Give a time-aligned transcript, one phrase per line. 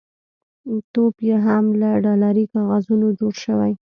[0.93, 3.71] ټوپ یې هم له ډالري کاغذونو جوړ دی.